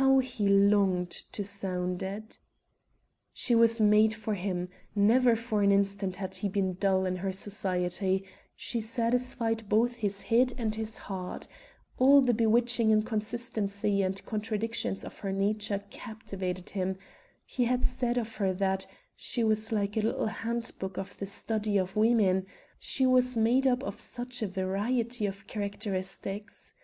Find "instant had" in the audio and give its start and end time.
5.70-6.34